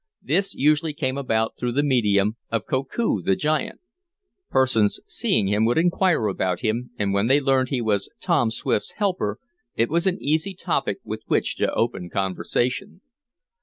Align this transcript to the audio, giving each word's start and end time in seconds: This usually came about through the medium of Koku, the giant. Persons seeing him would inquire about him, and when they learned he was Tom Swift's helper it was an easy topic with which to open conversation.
This 0.23 0.55
usually 0.55 0.93
came 0.93 1.15
about 1.15 1.57
through 1.59 1.73
the 1.73 1.83
medium 1.83 2.35
of 2.51 2.65
Koku, 2.65 3.21
the 3.21 3.35
giant. 3.35 3.81
Persons 4.49 4.99
seeing 5.05 5.47
him 5.47 5.63
would 5.65 5.77
inquire 5.77 6.25
about 6.25 6.61
him, 6.61 6.89
and 6.97 7.13
when 7.13 7.27
they 7.27 7.39
learned 7.39 7.69
he 7.69 7.81
was 7.83 8.09
Tom 8.19 8.49
Swift's 8.49 8.93
helper 8.93 9.37
it 9.75 9.91
was 9.91 10.07
an 10.07 10.17
easy 10.19 10.55
topic 10.55 10.97
with 11.03 11.21
which 11.27 11.55
to 11.57 11.71
open 11.73 12.09
conversation. 12.09 13.01